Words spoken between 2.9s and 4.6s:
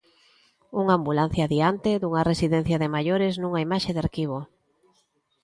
maiores, nunha imaxe de arquivo.